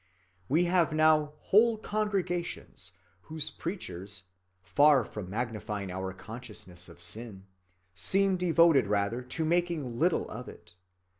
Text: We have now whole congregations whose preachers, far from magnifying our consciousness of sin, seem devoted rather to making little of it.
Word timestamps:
We 0.49 0.65
have 0.65 0.91
now 0.91 1.33
whole 1.41 1.77
congregations 1.77 2.93
whose 3.21 3.51
preachers, 3.51 4.23
far 4.63 5.03
from 5.05 5.29
magnifying 5.29 5.91
our 5.91 6.11
consciousness 6.11 6.89
of 6.89 7.03
sin, 7.03 7.45
seem 7.93 8.35
devoted 8.35 8.87
rather 8.87 9.21
to 9.21 9.45
making 9.45 9.99
little 9.99 10.27
of 10.27 10.49
it. 10.49 10.73